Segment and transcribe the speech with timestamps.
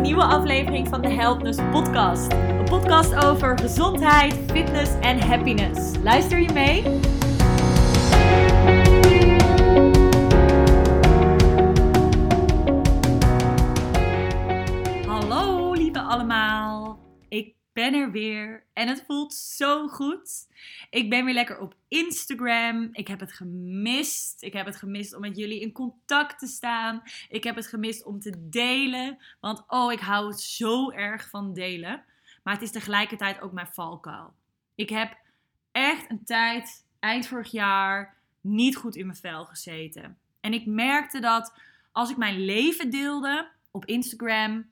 [0.00, 2.32] nieuwe aflevering van de Helpness Podcast.
[2.32, 5.80] Een podcast over gezondheid, fitness en happiness.
[6.02, 7.15] Luister je mee?
[17.76, 20.48] Ben er weer en het voelt zo goed.
[20.90, 22.88] Ik ben weer lekker op Instagram.
[22.92, 24.42] Ik heb het gemist.
[24.42, 27.02] Ik heb het gemist om met jullie in contact te staan.
[27.28, 29.18] Ik heb het gemist om te delen.
[29.40, 32.04] Want oh, ik hou het zo erg van delen.
[32.42, 34.34] Maar het is tegelijkertijd ook mijn valkuil.
[34.74, 35.16] Ik heb
[35.72, 40.18] echt een tijd, eind vorig jaar, niet goed in mijn vel gezeten.
[40.40, 41.52] En ik merkte dat
[41.92, 44.68] als ik mijn leven deelde op Instagram,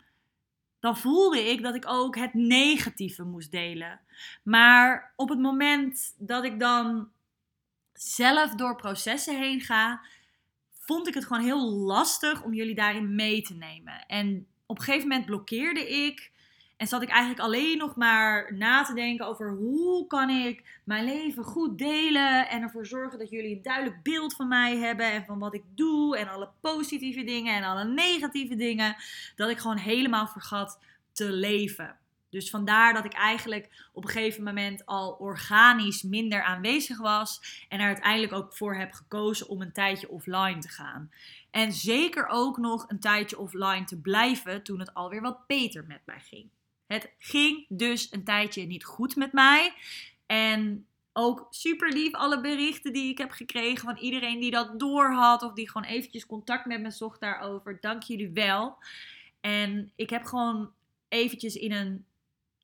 [0.84, 4.00] dan voelde ik dat ik ook het negatieve moest delen.
[4.42, 7.08] Maar op het moment dat ik dan
[7.92, 10.00] zelf door processen heen ga,
[10.78, 14.06] vond ik het gewoon heel lastig om jullie daarin mee te nemen.
[14.06, 16.32] En op een gegeven moment blokkeerde ik.
[16.84, 21.04] En zat ik eigenlijk alleen nog maar na te denken over hoe kan ik mijn
[21.04, 25.24] leven goed delen en ervoor zorgen dat jullie een duidelijk beeld van mij hebben en
[25.24, 28.96] van wat ik doe en alle positieve dingen en alle negatieve dingen.
[29.36, 30.78] Dat ik gewoon helemaal vergat
[31.12, 31.96] te leven.
[32.30, 37.64] Dus vandaar dat ik eigenlijk op een gegeven moment al organisch minder aanwezig was.
[37.69, 41.10] En er uiteindelijk ook voor heb gekozen om een tijdje offline te gaan.
[41.50, 46.00] En zeker ook nog een tijdje offline te blijven toen het alweer wat beter met
[46.04, 46.50] mij ging.
[46.86, 49.74] Het ging dus een tijdje niet goed met mij.
[50.27, 55.12] En ook super lief alle berichten die ik heb gekregen van iedereen die dat door
[55.12, 55.42] had.
[55.42, 57.78] Of die gewoon eventjes contact met me zocht daarover.
[57.80, 58.76] Dank jullie wel.
[59.41, 60.72] En ik heb gewoon
[61.08, 62.04] eventjes in een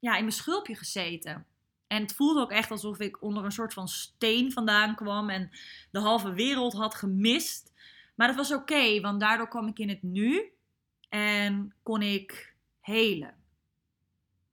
[0.00, 1.46] ja, in mijn schulpje gezeten.
[1.86, 5.50] En het voelde ook echt alsof ik onder een soort van steen vandaan kwam en
[5.90, 7.72] de halve wereld had gemist.
[8.14, 10.52] Maar dat was oké, want daardoor kwam ik in het nu
[11.08, 13.39] en kon ik helen.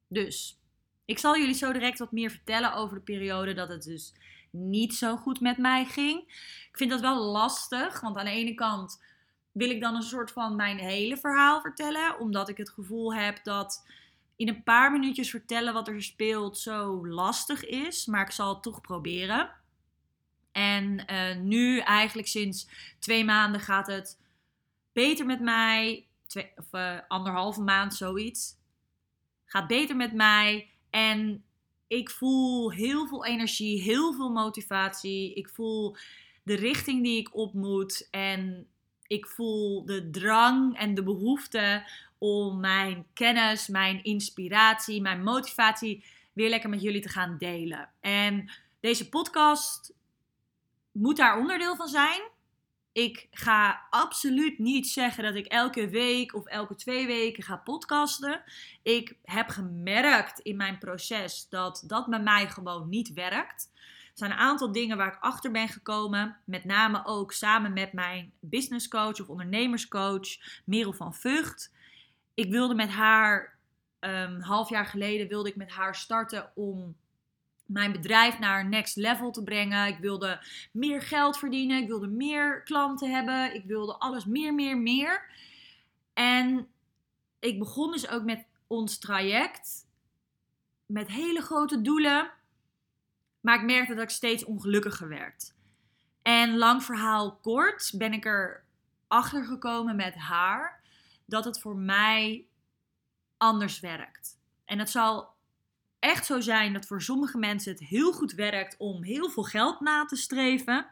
[0.07, 0.59] Dus
[1.05, 4.13] ik zal jullie zo direct wat meer vertellen over de periode dat het dus
[4.51, 6.19] niet zo goed met mij ging.
[6.69, 9.03] Ik vind dat wel lastig, want aan de ene kant
[9.51, 13.43] wil ik dan een soort van mijn hele verhaal vertellen, omdat ik het gevoel heb
[13.43, 13.85] dat
[14.35, 18.63] in een paar minuutjes vertellen wat er speelt zo lastig is, maar ik zal het
[18.63, 19.49] toch proberen.
[20.51, 24.19] En uh, nu eigenlijk sinds twee maanden gaat het
[24.93, 26.07] beter met mij.
[26.27, 28.56] Twee, of uh, anderhalve maand zoiets.
[29.47, 30.69] Gaat beter met mij.
[30.89, 31.43] En
[31.87, 35.33] ik voel heel veel energie, heel veel motivatie.
[35.33, 35.95] Ik voel
[36.43, 38.07] de richting die ik op moet.
[38.11, 38.67] En
[39.07, 46.03] ik voel de drang en de behoefte om mijn kennis, mijn inspiratie, mijn motivatie
[46.33, 47.89] weer lekker met jullie te gaan delen.
[47.99, 49.93] En deze podcast
[50.91, 52.21] moet daar onderdeel van zijn.
[52.97, 58.41] Ik ga absoluut niet zeggen dat ik elke week of elke twee weken ga podcasten.
[58.83, 63.71] Ik heb gemerkt in mijn proces dat dat bij mij gewoon niet werkt.
[63.73, 66.37] Er zijn een aantal dingen waar ik achter ben gekomen.
[66.45, 71.71] Met name ook samen met mijn business coach of ondernemerscoach Merel van Vught
[72.37, 73.57] ik wilde met haar,
[73.99, 76.95] um, half jaar geleden wilde ik met haar starten om
[77.67, 79.87] mijn bedrijf naar next level te brengen.
[79.87, 81.81] Ik wilde meer geld verdienen.
[81.81, 83.55] Ik wilde meer klanten hebben.
[83.55, 85.25] Ik wilde alles meer, meer, meer.
[86.13, 86.67] En
[87.39, 89.85] ik begon dus ook met ons traject.
[90.85, 92.31] Met hele grote doelen.
[93.39, 95.53] Maar ik merkte dat ik steeds ongelukkiger werd.
[96.21, 98.65] En lang verhaal kort ben ik er
[99.07, 100.83] achter gekomen met haar
[101.25, 102.45] dat het voor mij
[103.37, 104.39] anders werkt.
[104.65, 105.35] En het zal
[106.07, 109.79] echt zo zijn dat voor sommige mensen het heel goed werkt om heel veel geld
[109.79, 110.85] na te streven,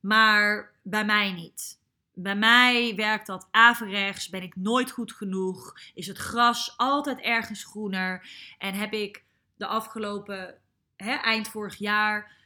[0.00, 1.80] maar bij mij niet.
[2.14, 7.64] Bij mij werkt dat averechts, ben ik nooit goed genoeg, is het gras altijd ergens
[7.64, 8.28] groener
[8.58, 9.24] en heb ik
[9.56, 10.58] de afgelopen
[10.96, 12.36] hè, eind vorig jaar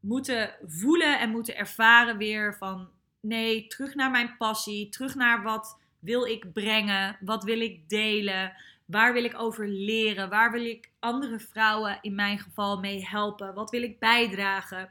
[0.00, 2.88] moeten voelen en moeten ervaren weer van
[3.20, 7.16] nee, terug naar mijn passie, terug naar wat wil ik brengen?
[7.20, 8.52] Wat wil ik delen?
[8.86, 10.28] Waar wil ik over leren?
[10.28, 13.54] Waar wil ik andere vrouwen in mijn geval mee helpen?
[13.54, 14.90] Wat wil ik bijdragen?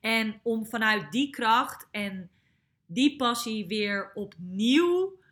[0.00, 2.30] En om vanuit die kracht en
[2.86, 5.22] die passie weer opnieuw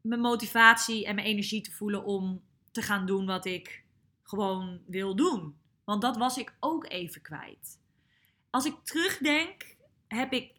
[0.00, 3.84] mijn motivatie en mijn energie te voelen om te gaan doen wat ik
[4.22, 5.56] gewoon wil doen.
[5.84, 7.80] Want dat was ik ook even kwijt.
[8.50, 9.76] Als ik terugdenk,
[10.08, 10.52] heb ik,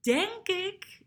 [0.00, 1.02] denk ik,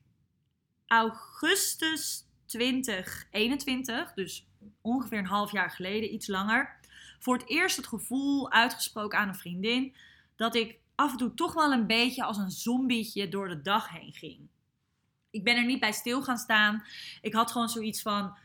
[0.87, 4.47] augustus 2021, dus
[4.81, 6.75] ongeveer een half jaar geleden, iets langer,
[7.19, 9.95] voor het eerst het gevoel uitgesproken aan een vriendin
[10.35, 13.89] dat ik af en toe toch wel een beetje als een zombietje door de dag
[13.89, 14.39] heen ging.
[15.29, 16.83] Ik ben er niet bij stil gaan staan.
[17.21, 18.37] Ik had gewoon zoiets van: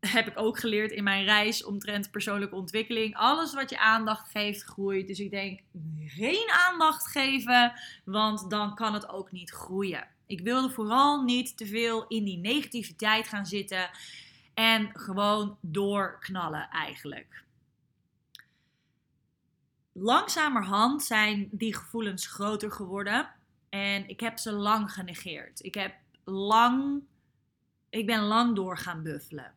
[0.00, 3.16] heb ik ook geleerd in mijn reis omtrent persoonlijke ontwikkeling.
[3.16, 5.06] Alles wat je aandacht geeft, groeit.
[5.06, 5.60] Dus ik denk,
[6.06, 7.72] geen aandacht geven,
[8.04, 10.08] want dan kan het ook niet groeien.
[10.26, 13.90] Ik wilde vooral niet te veel in die negativiteit gaan zitten
[14.54, 17.44] en gewoon doorknallen eigenlijk.
[19.92, 23.30] Langzamerhand zijn die gevoelens groter geworden
[23.68, 25.64] en ik heb ze lang genegeerd.
[25.64, 25.94] Ik heb
[26.24, 27.02] lang,
[27.88, 29.54] ik ben lang door gaan buffelen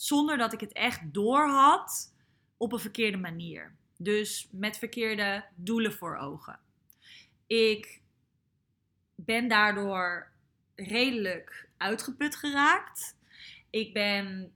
[0.00, 2.14] zonder dat ik het echt door had
[2.56, 3.74] op een verkeerde manier.
[3.96, 6.58] Dus met verkeerde doelen voor ogen.
[7.46, 8.00] Ik
[9.14, 10.30] ben daardoor
[10.74, 13.16] redelijk uitgeput geraakt.
[13.70, 14.52] Ik ben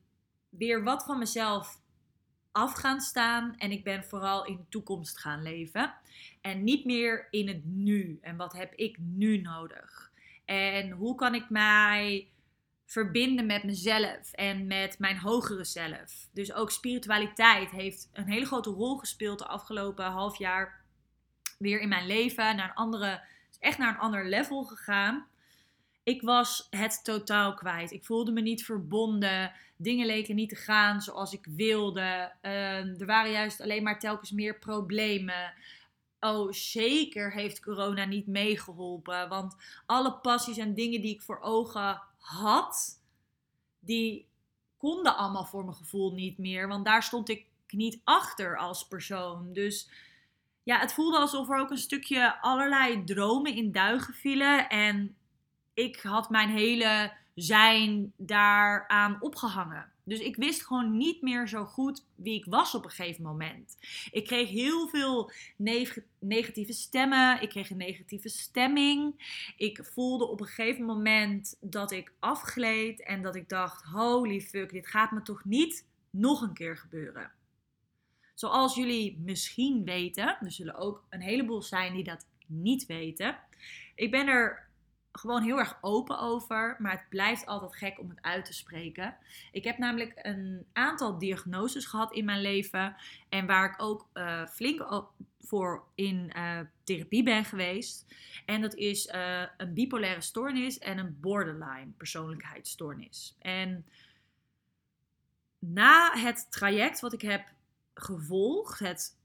[0.48, 1.82] weer wat van mezelf
[2.52, 5.94] af gaan staan en ik ben vooral in de toekomst gaan leven.
[6.40, 8.18] En niet meer in het nu.
[8.22, 10.12] En wat heb ik nu nodig?
[10.44, 12.28] En hoe kan ik mij
[12.86, 16.28] verbinden met mezelf en met mijn hogere zelf.
[16.32, 20.84] Dus ook spiritualiteit heeft een hele grote rol gespeeld de afgelopen half jaar
[21.58, 22.56] weer in mijn leven.
[22.56, 23.20] Naar een andere,
[23.58, 25.26] echt naar een ander level gegaan.
[26.04, 27.90] Ik was het totaal kwijt.
[27.90, 29.52] Ik voelde me niet verbonden.
[29.76, 32.32] Dingen leken niet te gaan zoals ik wilde.
[32.40, 35.52] Ehm, er waren juist alleen maar telkens meer problemen.
[36.20, 39.28] Oh, zeker heeft corona niet meegeholpen.
[39.28, 39.56] Want
[39.86, 43.00] alle passies en dingen die ik voor ogen had,
[43.78, 44.28] die
[44.76, 46.68] konden allemaal voor mijn gevoel niet meer.
[46.68, 49.52] Want daar stond ik niet achter als persoon.
[49.52, 49.90] Dus
[50.62, 54.68] ja, het voelde alsof er ook een stukje allerlei dromen in duigen vielen.
[54.68, 55.16] En
[55.74, 59.92] ik had mijn hele zijn daaraan opgehangen.
[60.04, 63.76] Dus ik wist gewoon niet meer zo goed wie ik was op een gegeven moment.
[64.10, 65.30] Ik kreeg heel veel
[66.18, 67.42] negatieve stemmen.
[67.42, 69.14] Ik kreeg een negatieve stemming.
[69.56, 74.70] Ik voelde op een gegeven moment dat ik afgleed en dat ik dacht: holy fuck,
[74.70, 77.30] dit gaat me toch niet nog een keer gebeuren.
[78.34, 83.36] Zoals jullie misschien weten, er zullen ook een heleboel zijn die dat niet weten.
[83.94, 84.63] Ik ben er
[85.18, 89.16] gewoon heel erg open over, maar het blijft altijd gek om het uit te spreken.
[89.52, 92.96] Ik heb namelijk een aantal diagnoses gehad in mijn leven
[93.28, 95.08] en waar ik ook uh, flink
[95.40, 98.06] voor in uh, therapie ben geweest.
[98.46, 103.36] En dat is uh, een bipolaire stoornis en een borderline persoonlijkheidsstoornis.
[103.38, 103.86] En
[105.58, 107.52] na het traject wat ik heb
[107.94, 109.16] gevolgd, het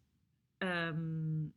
[0.57, 1.53] um,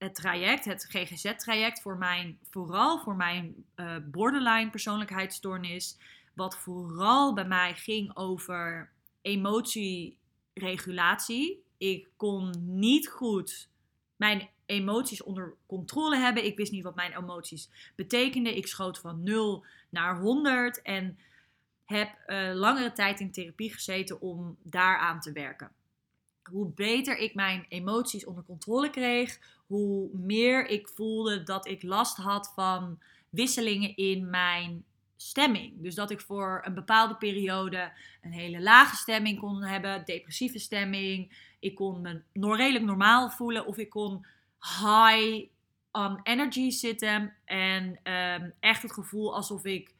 [0.00, 5.98] het traject, het GGZ-traject, voor mijn, vooral voor mijn uh, borderline persoonlijkheidsstoornis,
[6.34, 8.90] wat vooral bij mij ging over
[9.22, 11.64] emotieregulatie.
[11.78, 13.68] Ik kon niet goed
[14.16, 16.44] mijn emoties onder controle hebben.
[16.44, 18.56] Ik wist niet wat mijn emoties betekenden.
[18.56, 21.18] Ik schoot van 0 naar 100 en
[21.84, 25.70] heb uh, langere tijd in therapie gezeten om daaraan te werken.
[26.42, 32.16] Hoe beter ik mijn emoties onder controle kreeg, hoe meer ik voelde dat ik last
[32.16, 32.98] had van
[33.28, 34.84] wisselingen in mijn
[35.16, 35.82] stemming.
[35.82, 37.92] Dus dat ik voor een bepaalde periode
[38.22, 41.32] een hele lage stemming kon hebben, depressieve stemming.
[41.58, 42.22] Ik kon me
[42.56, 44.26] redelijk normaal voelen of ik kon
[44.60, 45.48] high
[45.92, 49.94] on energy zitten en ehm, echt het gevoel alsof ik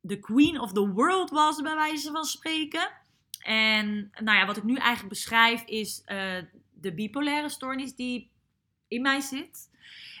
[0.00, 2.90] de queen of the world was, bij wijze van spreken.
[3.38, 6.34] En nou ja, wat ik nu eigenlijk beschrijf is uh,
[6.72, 8.30] de bipolaire stoornis die
[8.88, 9.70] in mij zit.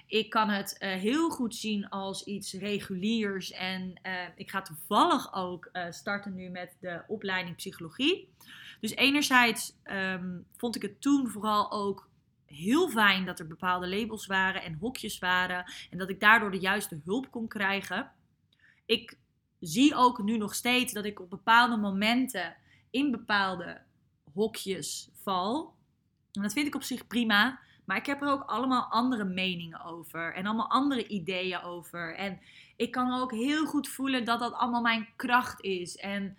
[0.06, 3.50] Ik kan het uh, heel goed zien als iets reguliers.
[3.50, 8.28] En uh, ik ga toevallig ook starten nu met de opleiding psychologie.
[8.80, 12.08] Dus enerzijds um, vond ik het toen vooral ook
[12.46, 15.72] heel fijn dat er bepaalde labels waren en hokjes waren.
[15.90, 18.10] En dat ik daardoor de juiste hulp kon krijgen.
[18.86, 19.18] Ik
[19.60, 22.56] zie ook nu nog steeds dat ik op bepaalde momenten
[22.90, 23.80] in bepaalde
[24.32, 25.74] hokjes val.
[26.32, 27.60] En dat vind ik op zich prima.
[27.84, 30.34] Maar ik heb er ook allemaal andere meningen over.
[30.34, 32.14] En allemaal andere ideeën over.
[32.14, 32.40] En
[32.76, 35.96] ik kan ook heel goed voelen dat dat allemaal mijn kracht is.
[35.96, 36.38] En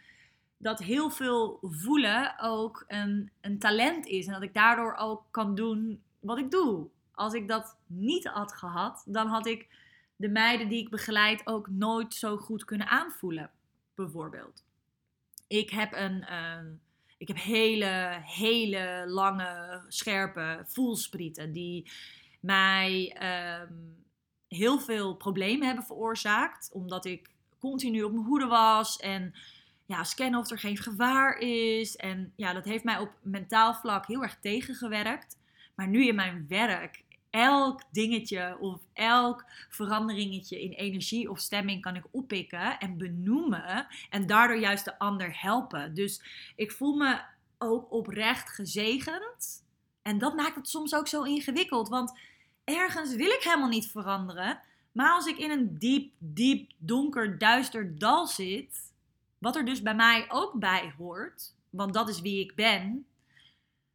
[0.57, 4.25] dat heel veel voelen ook een, een talent is.
[4.25, 6.87] En dat ik daardoor ook kan doen wat ik doe.
[7.11, 9.67] Als ik dat niet had gehad, dan had ik
[10.15, 13.51] de meiden die ik begeleid ook nooit zo goed kunnen aanvoelen.
[13.95, 14.63] Bijvoorbeeld.
[15.49, 16.33] Ik heb een.
[16.33, 16.79] een
[17.17, 21.91] ik heb hele, hele lange, scherpe voelsprieten die
[22.39, 23.73] mij ehm,
[24.47, 26.69] heel veel problemen hebben veroorzaakt.
[26.73, 27.29] Omdat ik
[27.59, 29.33] continu op mijn hoede was en
[29.85, 31.95] ja, scannen of er geen gevaar is.
[31.95, 35.37] En ja, dat heeft mij op mentaal vlak heel erg tegengewerkt.
[35.75, 41.95] Maar nu in mijn werk elk dingetje of elk veranderingetje in energie of stemming kan
[41.95, 45.93] ik oppikken en benoemen en daardoor juist de ander helpen.
[45.93, 46.21] Dus
[46.55, 47.21] ik voel me
[47.57, 49.63] ook oprecht gezegend.
[50.01, 52.17] En dat maakt het soms ook zo ingewikkeld, want
[52.63, 54.59] ergens wil ik helemaal niet veranderen.
[54.91, 58.93] Maar als ik in een diep, diep, donker, duister dal zit,
[59.37, 63.05] wat er dus bij mij ook bij hoort, want dat is wie ik ben,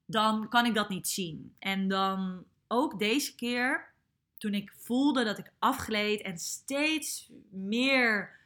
[0.07, 1.55] dan kan ik dat niet zien.
[1.59, 3.93] En dan ook deze keer,
[4.37, 8.41] toen ik voelde dat ik afgleed en steeds meer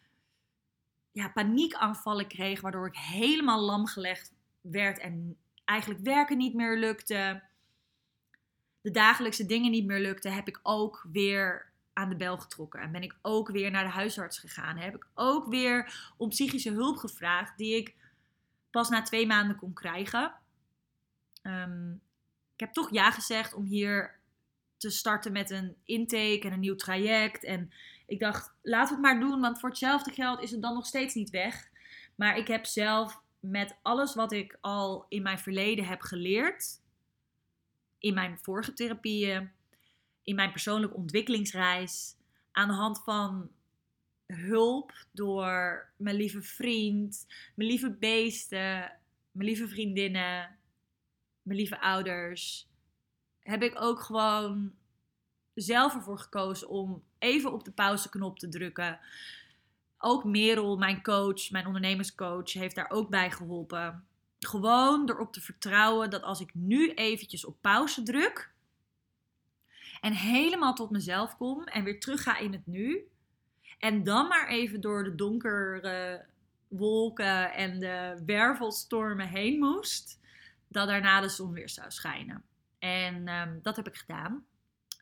[1.12, 7.42] ja, paniekaanvallen kreeg, waardoor ik helemaal lam gelegd werd en eigenlijk werken niet meer lukte,
[8.80, 12.80] de dagelijkse dingen niet meer lukte, heb ik ook weer aan de bel getrokken.
[12.80, 14.76] En ben ik ook weer naar de huisarts gegaan.
[14.76, 17.94] Heb ik ook weer om psychische hulp gevraagd, die ik
[18.70, 20.32] pas na twee maanden kon krijgen.
[21.42, 21.92] Ehm,
[22.54, 24.17] ik heb toch ja gezegd om hier
[24.78, 27.44] te starten met een intake en een nieuw traject.
[27.44, 27.70] En
[28.06, 30.86] ik dacht, laten we het maar doen, want voor hetzelfde geld is het dan nog
[30.86, 31.70] steeds niet weg.
[32.14, 36.80] Maar ik heb zelf met alles wat ik al in mijn verleden heb geleerd,
[37.98, 39.50] in mijn vorige therapieën,
[40.22, 42.16] in mijn persoonlijke ontwikkelingsreis,
[42.52, 43.50] aan de hand van
[44.26, 48.98] hulp door mijn lieve vriend, mijn lieve beesten,
[49.30, 50.58] mijn lieve vriendinnen,
[51.42, 52.68] mijn lieve ouders,
[53.48, 54.72] heb ik ook gewoon
[55.54, 58.98] zelf ervoor gekozen om even op de pauzeknop te drukken.
[59.98, 64.06] Ook Merel, mijn coach, mijn ondernemerscoach, heeft daar ook bij geholpen.
[64.38, 68.52] Gewoon erop te vertrouwen dat als ik nu eventjes op pauze druk
[70.00, 73.08] en helemaal tot mezelf kom en weer terug ga in het nu,
[73.78, 76.24] en dan maar even door de donkere
[76.68, 80.20] wolken en de wervelstormen heen moest,
[80.68, 82.47] dat daarna de zon weer zou schijnen.
[82.78, 84.46] En um, dat heb ik gedaan.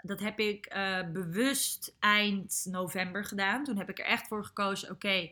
[0.02, 3.64] Dat heb ik uh, bewust eind november gedaan.
[3.64, 5.30] Toen heb ik er echt voor gekozen: oké,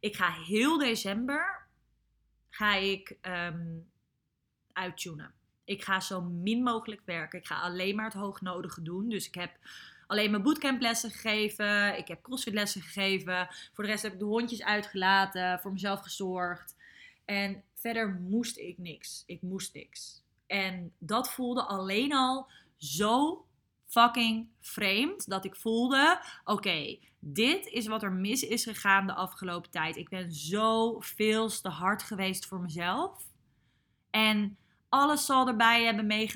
[0.00, 1.66] ik ga heel december
[2.50, 3.90] ga ik um,
[4.72, 5.34] uittunen.
[5.64, 7.38] Ik ga zo min mogelijk werken.
[7.38, 9.08] Ik ga alleen maar het hoognodige doen.
[9.08, 9.58] Dus ik heb
[10.06, 11.98] alleen mijn bootcamplessen gegeven.
[11.98, 13.48] Ik heb crossfitlessen gegeven.
[13.72, 15.60] Voor de rest heb ik de hondjes uitgelaten.
[15.60, 16.76] Voor mezelf gezorgd.
[17.24, 19.22] En verder moest ik niks.
[19.26, 20.24] Ik moest niks.
[20.46, 23.46] En dat voelde alleen al zo
[23.86, 25.28] fucking vreemd.
[25.28, 29.96] Dat ik voelde: oké, dit is wat er mis is gegaan de afgelopen tijd.
[29.96, 33.24] Ik ben zo veel te hard geweest voor mezelf.
[34.10, 34.56] En
[34.88, 36.28] alles zal erbij hebben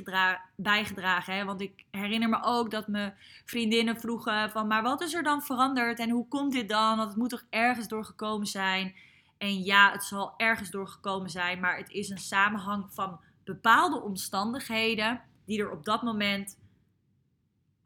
[0.57, 1.35] bijgedragen.
[1.35, 1.45] Hè?
[1.45, 3.15] Want ik herinner me ook dat mijn
[3.45, 4.67] vriendinnen vroegen van...
[4.67, 6.97] maar wat is er dan veranderd en hoe komt dit dan?
[6.97, 8.95] Want het moet toch ergens doorgekomen zijn?
[9.39, 11.61] En ja, het zal ergens doorgekomen zijn...
[11.61, 13.21] maar het is een samenhang van
[13.55, 15.23] bepaalde omstandigheden...
[15.45, 16.59] die er op dat moment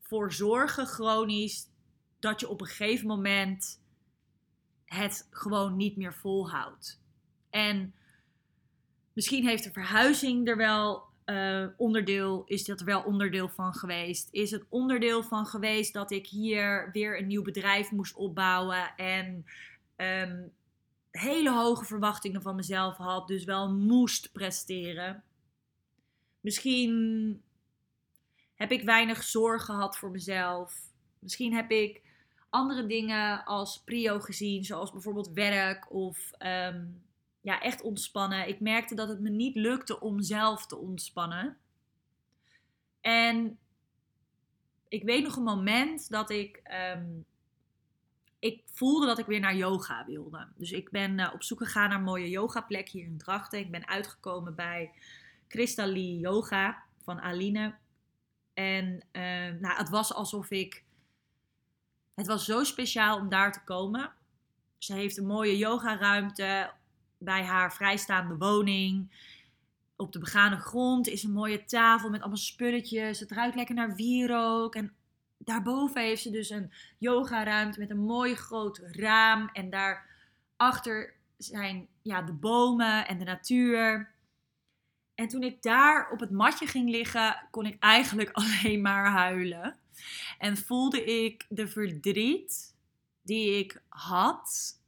[0.01, 1.69] voor zorgen chronisch...
[2.19, 3.83] dat je op een gegeven moment
[4.85, 7.01] het gewoon niet meer volhoudt.
[7.51, 7.95] En
[9.15, 14.29] Misschien heeft de verhuizing er wel uh, onderdeel, is dat er wel onderdeel van geweest?
[14.31, 19.47] Is het onderdeel van geweest dat ik hier weer een nieuw bedrijf moest opbouwen en
[19.97, 20.53] um,
[21.11, 25.23] hele hoge verwachtingen van mezelf had, dus wel moest presteren?
[26.45, 27.43] Misschien
[28.55, 30.81] heb ik weinig zorg gehad voor mezelf.
[31.19, 32.03] Misschien heb ik
[32.51, 37.03] andere dingen als prio gezien, zoals bijvoorbeeld werk of um,
[37.41, 38.49] ja, echt ontspannen.
[38.49, 41.57] Ik merkte dat het me niet lukte om zelf te ontspannen.
[43.01, 43.59] En
[44.89, 46.61] ik weet nog een moment dat ik.
[46.63, 47.07] Ehm,
[48.39, 50.49] ik voelde dat ik weer naar yoga wilde.
[50.57, 53.59] Dus ik ben uh, op zoek gegaan naar een mooie yogaplek hier in Drachten.
[53.59, 54.91] Ik ben uitgekomen bij
[55.55, 57.75] Kristalli Yoga van Aline.
[58.55, 59.23] En uh,
[59.61, 60.85] nou, het was alsof ik.
[62.15, 64.13] Het was zo speciaal om daar te komen.
[64.79, 66.73] Ze heeft een mooie yogaruimte
[67.19, 69.11] bij haar vrijstaande woning.
[69.97, 73.21] Op de begane grond is een mooie tafel met allemaal spulletjes.
[73.21, 74.75] Het ruikt lekker naar wierook.
[74.75, 74.95] En
[75.39, 79.49] daarboven heeft ze dus een yogaruimte met een mooi groot raam.
[79.53, 84.14] En daarachter zijn ja, de bomen en de natuur.
[85.15, 89.79] En toen ik daar op het matje ging liggen, kon ik eigenlijk alleen maar huilen.
[90.39, 92.75] En voelde ik de verdriet
[93.23, 94.79] die ik had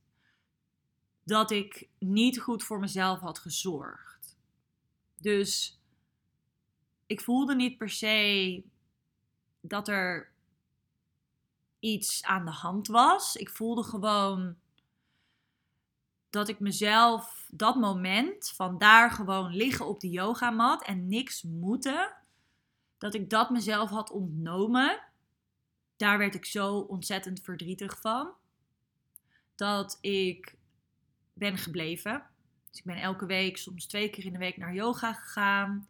[1.22, 4.36] dat ik niet goed voor mezelf had gezorgd.
[5.16, 5.80] Dus
[7.06, 8.64] ik voelde niet per se
[9.60, 10.32] dat er
[11.78, 13.36] iets aan de hand was.
[13.36, 14.56] Ik voelde gewoon
[16.36, 22.14] dat ik mezelf dat moment van daar gewoon liggen op de yogamat en niks moeten,
[22.98, 25.00] dat ik dat mezelf had ontnomen,
[25.96, 28.30] daar werd ik zo ontzettend verdrietig van.
[29.54, 30.56] Dat ik
[31.32, 32.26] ben gebleven.
[32.70, 35.88] Dus ik ben elke week, soms twee keer in de week naar yoga gegaan.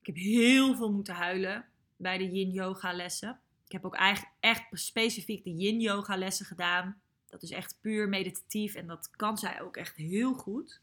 [0.00, 1.64] Ik heb heel veel moeten huilen
[1.96, 3.40] bij de yin yoga lessen.
[3.64, 7.00] Ik heb ook eigenlijk echt specifiek de yin yoga lessen gedaan.
[7.28, 10.80] Dat is echt puur meditatief en dat kan zij ook echt heel goed.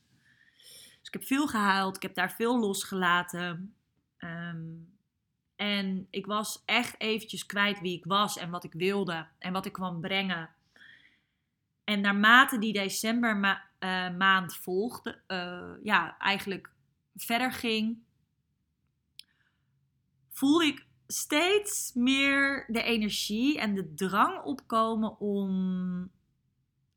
[0.99, 3.75] Dus ik heb veel gehuild, ik heb daar veel losgelaten.
[4.17, 4.71] Ehm,
[5.55, 9.65] en ik was echt eventjes kwijt wie ik was en wat ik wilde en wat
[9.65, 10.49] ik kwam brengen.
[11.83, 16.71] En naarmate die december eh, maand volgde, uh, ja, eigenlijk
[17.15, 17.97] verder ging,
[20.29, 26.11] voelde ik steeds meer de energie en de drang opkomen om,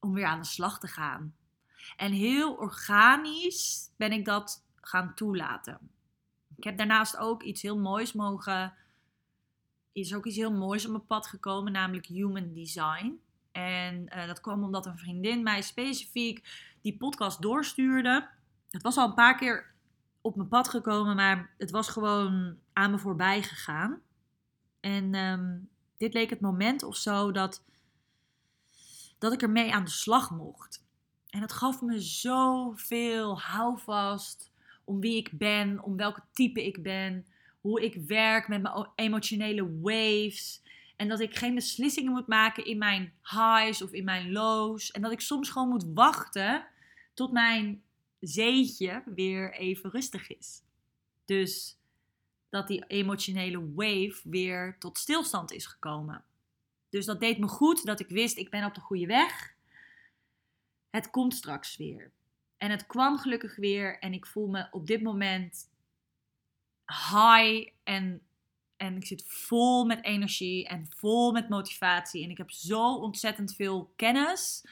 [0.06, 1.34] om weer aan de slag te gaan.
[1.96, 5.78] En heel organisch ben ik dat gaan toelaten.
[6.56, 8.74] Ik heb daarnaast ook iets heel moois mogen.
[9.92, 13.20] Is ook iets heel moois op mijn pad gekomen, namelijk human design.
[13.52, 16.48] En uh, dat kwam omdat een vriendin mij specifiek
[16.80, 18.28] die podcast doorstuurde.
[18.70, 19.74] Het was al een paar keer
[20.20, 24.00] op mijn pad gekomen, maar het was gewoon aan me voorbij gegaan.
[24.80, 27.64] En um, dit leek het moment of zo dat,
[29.18, 30.84] dat ik ermee aan de slag mocht.
[31.30, 34.52] En het gaf me zoveel houvast
[34.84, 37.26] om wie ik ben, om welke type ik ben,
[37.60, 40.62] hoe ik werk met mijn emotionele waves.
[40.96, 44.90] En dat ik geen beslissingen moet maken in mijn highs of in mijn lows.
[44.90, 46.66] En dat ik soms gewoon moet wachten
[47.14, 47.82] tot mijn
[48.20, 50.62] zeetje weer even rustig is.
[51.24, 51.78] Dus
[52.48, 56.24] dat die emotionele wave weer tot stilstand is gekomen.
[56.90, 59.54] Dus dat deed me goed dat ik wist, ik ben op de goede weg.
[60.90, 62.12] Het komt straks weer.
[62.56, 65.70] En het kwam gelukkig weer en ik voel me op dit moment
[66.86, 68.22] high en,
[68.76, 72.24] en ik zit vol met energie en vol met motivatie.
[72.24, 74.64] En ik heb zo ontzettend veel kennis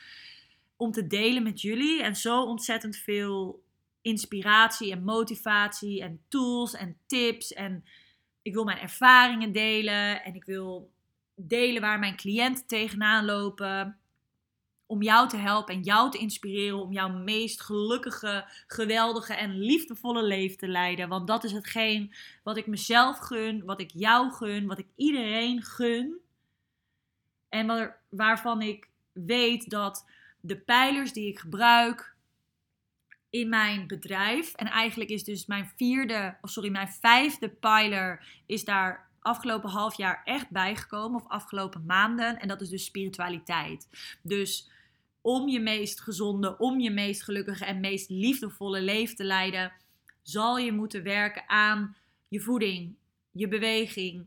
[0.76, 3.62] om te delen met jullie en zo ontzettend veel
[4.00, 7.52] inspiratie en motivatie en tools en tips.
[7.52, 7.84] En
[8.42, 10.92] ik wil mijn ervaringen delen en ik wil
[11.34, 13.98] delen waar mijn cliënten tegenaan lopen.
[14.86, 20.22] Om jou te helpen en jou te inspireren om jouw meest gelukkige, geweldige en liefdevolle
[20.22, 21.08] leven te leiden.
[21.08, 25.62] Want dat is hetgeen wat ik mezelf gun, wat ik jou gun, wat ik iedereen
[25.62, 26.20] gun.
[27.48, 30.06] En waarvan ik weet dat
[30.40, 32.14] de pijlers die ik gebruik,
[33.34, 34.54] in mijn bedrijf.
[34.54, 39.96] En eigenlijk is dus mijn vierde, of sorry, mijn vijfde pijler is daar afgelopen half
[39.96, 41.20] jaar echt bijgekomen.
[41.20, 42.40] Of afgelopen maanden.
[42.40, 43.88] En dat is dus spiritualiteit.
[44.22, 44.70] Dus
[45.20, 49.72] om je meest gezonde, om je meest gelukkige en meest liefdevolle leven te leiden,
[50.22, 51.96] zal je moeten werken aan
[52.28, 52.94] je voeding,
[53.30, 54.26] je beweging,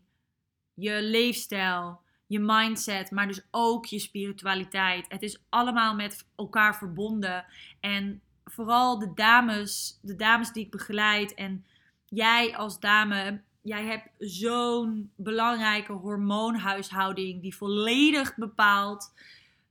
[0.74, 5.06] je leefstijl, je mindset, maar dus ook je spiritualiteit.
[5.08, 7.46] Het is allemaal met elkaar verbonden.
[7.80, 11.66] En vooral de dames, de dames die ik begeleid en
[12.06, 19.14] jij als dame, jij hebt zo'n belangrijke hormoonhuishouding die volledig bepaalt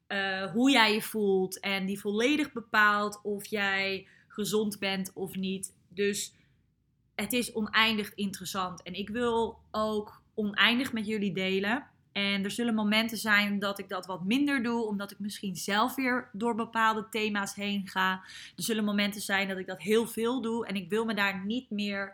[0.09, 5.75] uh, hoe jij je voelt en die volledig bepaalt of jij gezond bent of niet.
[5.89, 6.35] Dus
[7.15, 11.87] het is oneindig interessant en ik wil ook oneindig met jullie delen.
[12.13, 15.95] En er zullen momenten zijn dat ik dat wat minder doe, omdat ik misschien zelf
[15.95, 18.13] weer door bepaalde thema's heen ga.
[18.57, 21.45] Er zullen momenten zijn dat ik dat heel veel doe en ik wil me daar
[21.45, 22.13] niet meer,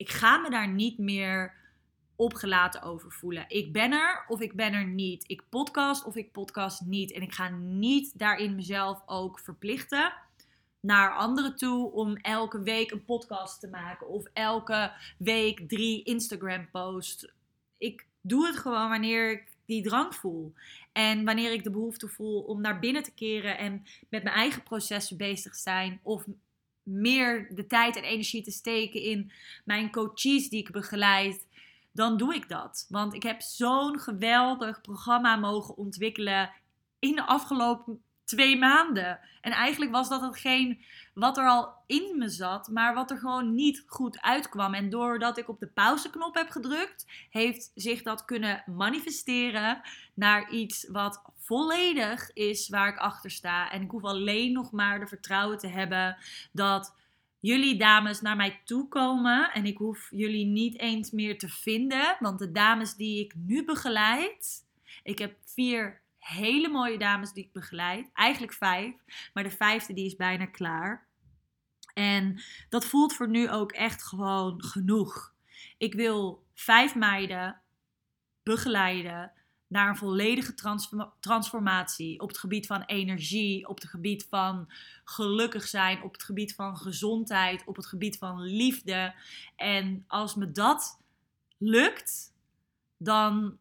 [0.00, 1.54] ik ga me daar niet meer
[2.16, 3.44] opgelaten over voelen.
[3.48, 5.24] Ik ben er of ik ben er niet.
[5.26, 7.12] Ik podcast of ik podcast niet.
[7.12, 10.12] En ik ga niet daarin mezelf ook verplichten
[10.80, 16.70] naar anderen toe om elke week een podcast te maken of elke week drie Instagram
[16.70, 17.32] posts.
[17.78, 20.52] Ik doe het gewoon wanneer ik die drang voel.
[20.92, 24.62] En wanneer ik de behoefte voel om naar binnen te keren en met mijn eigen
[24.62, 26.00] processen bezig te zijn.
[26.02, 26.24] Of
[26.90, 29.32] meer de tijd en energie te steken in
[29.64, 31.46] mijn coaches die ik begeleid.
[31.92, 32.86] Dan doe ik dat.
[32.88, 36.50] Want ik heb zo'n geweldig programma mogen ontwikkelen
[36.98, 39.20] in de afgelopen twee maanden.
[39.40, 43.54] En eigenlijk was dat hetgeen wat er al in me zat, maar wat er gewoon
[43.54, 44.74] niet goed uitkwam.
[44.74, 49.80] En doordat ik op de pauzeknop heb gedrukt, heeft zich dat kunnen manifesteren
[50.14, 53.70] naar iets wat volledig is waar ik achter sta.
[53.70, 56.16] En ik hoef alleen nog maar de vertrouwen te hebben
[56.52, 56.96] dat
[57.40, 59.52] jullie dames naar mij toe komen.
[59.52, 63.64] En ik hoef jullie niet eens meer te vinden, want de dames die ik nu
[63.64, 64.66] begeleid,
[65.02, 68.10] ik heb vier hele mooie dames die ik begeleid.
[68.12, 68.94] Eigenlijk vijf,
[69.34, 71.06] maar de vijfde die is bijna klaar.
[71.94, 75.34] En dat voelt voor nu ook echt gewoon genoeg.
[75.78, 77.60] Ik wil vijf meiden
[78.42, 79.32] begeleiden
[79.70, 80.54] naar een volledige
[81.20, 84.70] transformatie op het gebied van energie, op het gebied van
[85.04, 89.14] gelukkig zijn, op het gebied van gezondheid, op het gebied van liefde.
[89.56, 91.00] En als me dat
[91.58, 92.34] lukt,
[92.96, 93.58] dan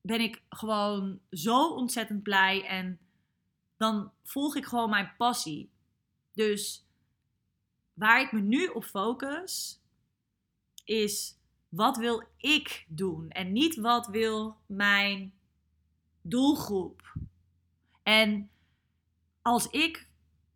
[0.00, 2.98] ben ik gewoon zo ontzettend blij en
[3.76, 5.70] dan volg ik gewoon mijn passie.
[6.32, 6.86] Dus
[7.92, 9.80] waar ik me nu op focus
[10.84, 11.38] is
[11.74, 15.32] wat wil ik doen en niet wat wil mijn
[16.22, 17.14] doelgroep.
[18.02, 18.50] En
[19.42, 20.08] als ik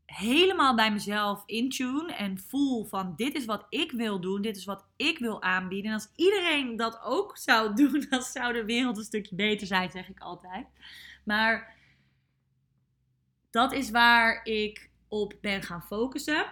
[0.04, 4.64] helemaal bij mezelf intune en voel van dit is wat ik wil doen, dit is
[4.64, 5.90] wat ik wil aanbieden.
[5.90, 9.90] En als iedereen dat ook zou doen, dan zou de wereld een stukje beter zijn,
[9.90, 10.66] zeg ik altijd.
[11.24, 11.76] Maar
[13.50, 16.46] dat is waar ik op ben gaan focussen.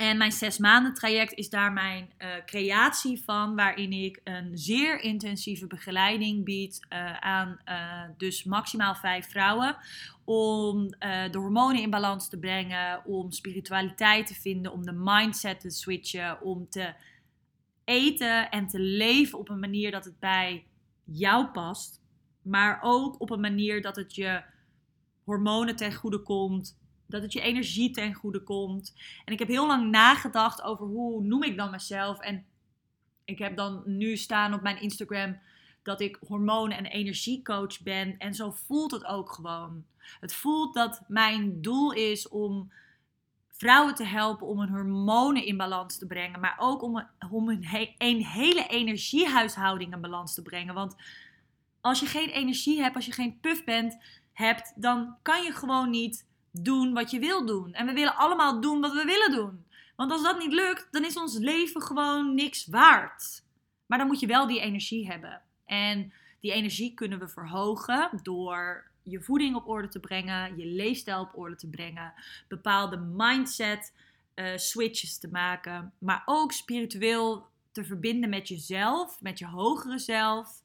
[0.00, 5.00] En mijn zes maanden traject is daar mijn uh, creatie van, waarin ik een zeer
[5.00, 9.76] intensieve begeleiding bied uh, aan uh, dus maximaal vijf vrouwen.
[10.24, 10.88] Om
[11.30, 16.42] de hormonen in balans te brengen, om spiritualiteit te vinden, om de mindset te switchen,
[16.42, 16.94] om te
[17.84, 20.66] eten en te leven op een manier dat het bij
[21.04, 22.00] jou past.
[22.42, 24.42] Maar ook op een manier dat het je
[25.24, 26.78] hormonen ten goede komt,
[27.10, 28.94] dat het je energie ten goede komt.
[29.24, 32.18] En ik heb heel lang nagedacht over hoe noem ik dan mezelf.
[32.18, 32.44] En
[33.24, 35.38] ik heb dan nu staan op mijn Instagram
[35.82, 38.18] dat ik hormonen- en energiecoach ben.
[38.18, 39.84] En zo voelt het ook gewoon.
[40.20, 42.72] Het voelt dat mijn doel is om
[43.48, 46.40] vrouwen te helpen om hun hormonen in balans te brengen.
[46.40, 50.74] Maar ook om, om een, een hele energiehuishouding in balans te brengen.
[50.74, 50.96] Want
[51.80, 53.98] als je geen energie hebt, als je geen puff bent,
[54.32, 57.72] hebt, dan kan je gewoon niet doen wat je wil doen.
[57.72, 59.64] En we willen allemaal doen wat we willen doen.
[59.96, 63.42] Want als dat niet lukt, dan is ons leven gewoon niks waard.
[63.86, 65.42] Maar dan moet je wel die energie hebben.
[65.66, 71.20] En die energie kunnen we verhogen door je voeding op orde te brengen, je leefstijl
[71.20, 72.12] op orde te brengen,
[72.48, 73.92] bepaalde mindset
[74.34, 80.62] uh, switches te maken, maar ook spiritueel te verbinden met jezelf, met je hogere zelf,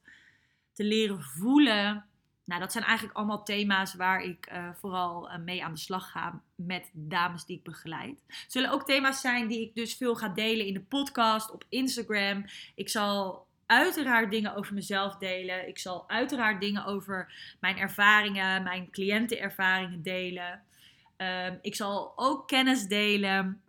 [0.72, 2.04] te leren voelen
[2.46, 6.10] nou, dat zijn eigenlijk allemaal thema's waar ik uh, vooral uh, mee aan de slag
[6.10, 8.24] ga met dames die ik begeleid.
[8.46, 12.44] Zullen ook thema's zijn die ik dus veel ga delen in de podcast, op Instagram.
[12.74, 15.68] Ik zal uiteraard dingen over mezelf delen.
[15.68, 20.62] Ik zal uiteraard dingen over mijn ervaringen, mijn cliëntenervaringen delen.
[21.16, 23.62] Um, ik zal ook kennis delen.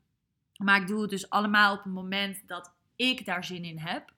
[0.58, 4.12] Maar ik doe het dus allemaal op het moment dat ik daar zin in heb.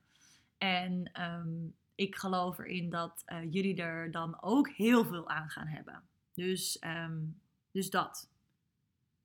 [0.58, 5.68] En um, ik geloof erin dat uh, jullie er dan ook heel veel aan gaan
[5.68, 6.02] hebben.
[6.34, 7.40] Dus, um,
[7.72, 8.30] dus dat.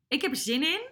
[0.09, 0.91] Ik heb er zin in.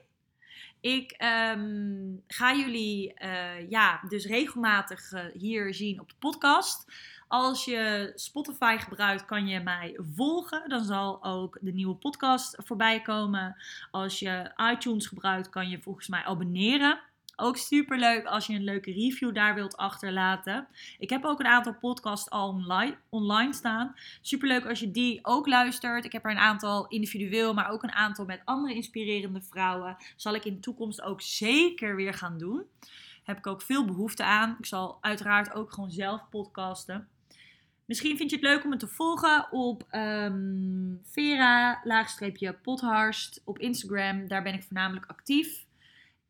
[0.81, 1.23] Ik
[1.57, 6.93] um, ga jullie uh, ja, dus regelmatig uh, hier zien op de podcast.
[7.29, 10.69] Als je Spotify gebruikt, kan je mij volgen.
[10.69, 13.57] Dan zal ook de nieuwe podcast voorbij komen.
[13.91, 17.01] Als je iTunes gebruikt, kan je volgens mij abonneren.
[17.37, 20.67] Ook super leuk als je een leuke review daar wilt achterlaten.
[20.99, 22.49] Ik heb ook een aantal podcasts al
[23.11, 23.95] online, staan.
[24.21, 26.05] Super leuk als je die ook luistert.
[26.05, 29.97] Ik heb er een aantal individueel, maar ook een aantal met andere inspirerende vrouwen.
[30.17, 32.63] Zal ik in de toekomst ook zeker weer gaan doen.
[33.23, 34.57] Heb ik ook veel behoefte aan.
[34.59, 37.09] Ik zal uiteraard ook gewoon zelf podcasten.
[37.85, 44.29] Misschien vind je het leuk om me te volgen op um, Vera-potharst op Instagram.
[44.29, 45.65] Daar ben ik voornamelijk actief.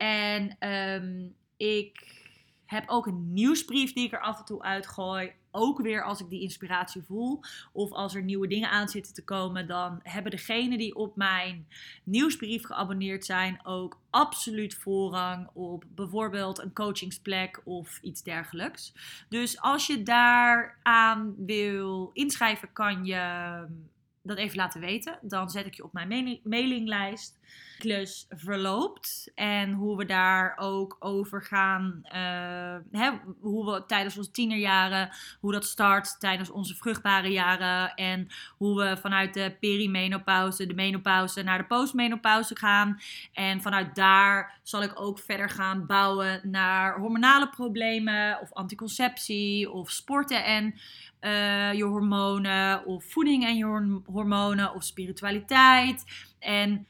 [0.02, 2.20] En ehm, ik
[2.66, 5.32] heb ook een nieuwsbrief die ik er af en toe uitgooi.
[5.50, 7.40] Ook weer als ik die inspiratie voel.
[7.72, 9.66] Of als er nieuwe dingen aan zitten te komen.
[9.66, 11.66] Dan hebben degenen die op mijn
[12.04, 18.92] nieuwsbrief geabonneerd zijn ook absoluut voorrang op bijvoorbeeld een coachingsplek of iets dergelijks.
[19.28, 23.66] Dus als je daar aan wil inschrijven, kan je
[24.22, 25.18] dat even laten weten.
[25.22, 27.40] Dan zet ik je op mijn mailinglijst.
[27.78, 32.00] Klus verloopt en hoe we daar ook over gaan.
[32.04, 37.94] Uh, hè, hoe we tijdens onze tienerjaren, hoe dat start tijdens onze vruchtbare jaren.
[37.94, 43.00] En hoe we vanuit de perimenopauze, de menopauze naar de postmenopauze gaan.
[43.32, 49.90] En vanuit daar zal ik ook verder gaan bouwen naar hormonale problemen of anticonceptie of
[49.90, 50.74] sporten en
[51.22, 56.04] uh, je hormonen, of voeding en je hormonen, of spiritualiteit.
[56.38, 56.87] En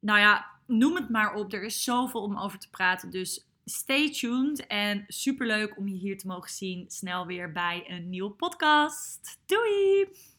[0.00, 1.52] nou ja, noem het maar op.
[1.52, 3.10] Er is zoveel om over te praten.
[3.10, 6.90] Dus stay tuned en super leuk om je hier te mogen zien.
[6.90, 9.40] Snel weer bij een nieuwe podcast.
[9.46, 10.29] Doei!